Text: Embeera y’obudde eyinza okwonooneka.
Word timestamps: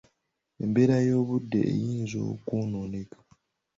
Embeera 0.63 0.95
y’obudde 1.07 1.59
eyinza 1.73 2.19
okwonooneka. 2.31 3.19